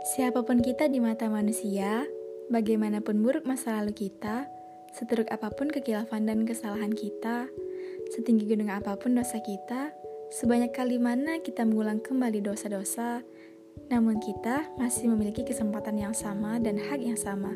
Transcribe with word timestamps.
Siapa 0.00 0.40
pun 0.48 0.64
kita 0.64 0.88
di 0.88 0.96
mata 0.96 1.28
manusia, 1.28 2.08
bagaimanapun 2.48 3.20
buruk 3.20 3.44
masa 3.44 3.76
lalu 3.76 4.08
kita, 4.08 4.48
seteruk 4.96 5.28
apa 5.28 5.52
pun 5.52 5.68
kekilafan 5.68 6.24
dan 6.24 6.48
kesalahan 6.48 6.88
kita, 6.88 7.52
setinggi 8.08 8.48
gunung 8.48 8.72
apa 8.72 8.96
pun 8.96 9.12
dosa 9.12 9.44
kita, 9.44 9.92
sebanyak 10.32 10.72
kali 10.72 10.96
mana 10.96 11.44
kita 11.44 11.68
mengulang 11.68 12.00
kembali 12.00 12.40
dosa-dosa, 12.40 13.20
namun 13.92 14.16
kita 14.24 14.72
masih 14.80 15.12
memiliki 15.12 15.44
kesempatan 15.44 16.00
yang 16.00 16.16
sama 16.16 16.56
dan 16.56 16.80
hak 16.80 17.04
yang 17.04 17.20
sama. 17.20 17.52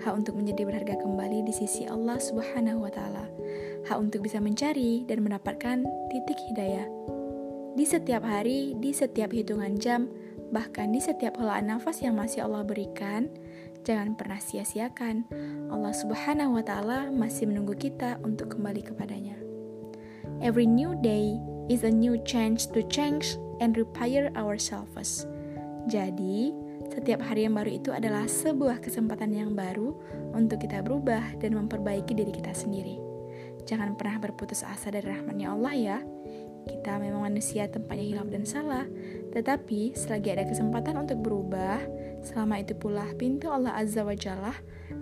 Hak 0.00 0.24
untuk 0.24 0.40
menjadi 0.40 0.64
berharga 0.64 1.04
kembali 1.04 1.44
di 1.44 1.52
sisi 1.52 1.84
Allah 1.84 2.16
Subhanahu 2.16 2.80
wa 2.80 2.88
Ta'ala, 2.88 3.28
hak 3.92 3.98
untuk 4.00 4.24
bisa 4.24 4.40
mencari 4.40 5.04
dan 5.04 5.20
mendapatkan 5.20 5.84
titik 6.08 6.38
hidayah. 6.48 6.88
Di 7.76 7.84
setiap 7.84 8.24
hari, 8.24 8.72
di 8.80 8.96
setiap 8.96 9.36
hitungan 9.36 9.76
jam, 9.76 10.08
Bahkan 10.54 10.94
di 10.94 11.02
setiap 11.02 11.34
helaan 11.42 11.66
nafas 11.66 11.98
yang 11.98 12.14
masih 12.14 12.46
Allah 12.46 12.62
berikan, 12.62 13.26
jangan 13.82 14.14
pernah 14.14 14.38
sia-siakan. 14.38 15.26
Allah 15.66 15.90
Subhanahu 15.90 16.54
wa 16.54 16.62
taala 16.62 17.10
masih 17.10 17.50
menunggu 17.50 17.74
kita 17.74 18.22
untuk 18.22 18.54
kembali 18.54 18.86
kepadanya. 18.86 19.34
Every 20.38 20.70
new 20.70 20.94
day 21.02 21.42
is 21.66 21.82
a 21.82 21.90
new 21.90 22.22
chance 22.22 22.70
to 22.70 22.86
change 22.86 23.34
and 23.58 23.74
repair 23.74 24.30
ourselves. 24.38 25.26
Jadi, 25.90 26.54
setiap 26.94 27.18
hari 27.26 27.50
yang 27.50 27.58
baru 27.58 27.74
itu 27.74 27.90
adalah 27.90 28.30
sebuah 28.30 28.78
kesempatan 28.78 29.34
yang 29.34 29.58
baru 29.58 29.90
untuk 30.38 30.62
kita 30.62 30.86
berubah 30.86 31.34
dan 31.42 31.58
memperbaiki 31.58 32.14
diri 32.14 32.30
kita 32.30 32.54
sendiri. 32.54 33.02
Jangan 33.66 33.98
pernah 33.98 34.22
berputus 34.22 34.62
asa 34.62 34.94
dari 34.94 35.08
rahmatnya 35.08 35.50
Allah 35.50 35.74
ya. 35.74 35.98
Kita 36.64 36.96
memang 36.96 37.28
manusia 37.28 37.68
tempatnya 37.68 38.16
hilaf 38.16 38.28
dan 38.32 38.44
salah, 38.48 38.86
tetapi 39.36 39.92
selagi 39.92 40.32
ada 40.32 40.44
kesempatan 40.48 40.96
untuk 40.96 41.20
berubah, 41.20 41.80
selama 42.24 42.60
itu 42.60 42.72
pula 42.72 43.04
pintu 43.20 43.52
Allah 43.52 43.76
Azza 43.76 44.00
wa 44.00 44.16
Jalla 44.16 44.54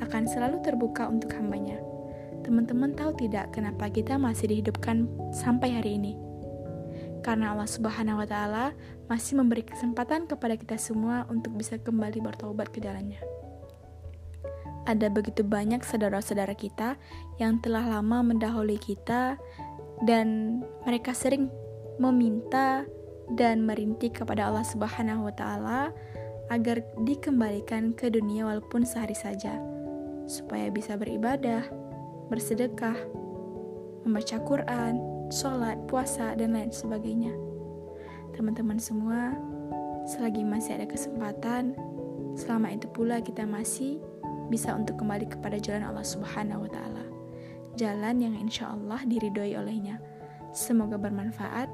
akan 0.00 0.22
selalu 0.24 0.64
terbuka 0.64 1.08
untuk 1.08 1.32
hambanya. 1.36 1.76
Teman-teman 2.40 2.96
tahu 2.96 3.12
tidak 3.20 3.52
kenapa 3.52 3.92
kita 3.92 4.16
masih 4.16 4.48
dihidupkan 4.48 5.06
sampai 5.30 5.76
hari 5.76 6.00
ini? 6.00 6.16
Karena 7.20 7.52
Allah 7.52 7.68
Subhanahu 7.68 8.24
wa 8.24 8.28
taala 8.28 8.72
masih 9.12 9.36
memberi 9.36 9.60
kesempatan 9.60 10.24
kepada 10.24 10.56
kita 10.56 10.80
semua 10.80 11.28
untuk 11.28 11.52
bisa 11.52 11.76
kembali 11.76 12.24
bertobat 12.24 12.72
ke 12.72 12.80
jalannya. 12.80 13.20
Ada 14.88 15.12
begitu 15.12 15.44
banyak 15.44 15.84
saudara-saudara 15.84 16.56
kita 16.56 16.96
yang 17.36 17.60
telah 17.60 17.84
lama 17.84 18.24
mendahului 18.24 18.80
kita 18.80 19.36
dan 20.04 20.60
mereka 20.88 21.12
sering 21.12 21.52
meminta 22.00 22.88
dan 23.36 23.62
merintih 23.68 24.10
kepada 24.10 24.48
Allah 24.48 24.66
Subhanahu 24.66 25.28
wa 25.28 25.34
taala 25.34 25.80
agar 26.50 26.82
dikembalikan 27.06 27.94
ke 27.94 28.10
dunia 28.10 28.48
walaupun 28.48 28.82
sehari 28.82 29.14
saja 29.14 29.54
supaya 30.26 30.66
bisa 30.72 30.98
beribadah, 30.98 31.62
bersedekah, 32.26 32.96
membaca 34.02 34.36
Quran, 34.42 34.98
sholat, 35.30 35.78
puasa, 35.86 36.34
dan 36.34 36.54
lain 36.54 36.74
sebagainya. 36.74 37.34
Teman-teman 38.34 38.78
semua, 38.78 39.34
selagi 40.06 40.42
masih 40.42 40.78
ada 40.78 40.86
kesempatan, 40.86 41.74
selama 42.34 42.74
itu 42.74 42.86
pula 42.90 43.22
kita 43.22 43.46
masih 43.46 44.02
bisa 44.50 44.74
untuk 44.74 44.98
kembali 44.98 45.30
kepada 45.30 45.58
jalan 45.62 45.86
Allah 45.86 46.06
Subhanahu 46.06 46.66
wa 46.66 46.70
Ta'ala 46.70 47.19
jalan 47.80 48.20
yang 48.20 48.36
insya 48.36 48.76
Allah 48.76 49.00
diridhoi 49.08 49.56
olehnya. 49.56 49.96
Semoga 50.52 51.00
bermanfaat. 51.00 51.72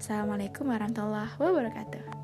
Assalamualaikum 0.00 0.72
warahmatullahi 0.72 1.36
wabarakatuh. 1.36 2.15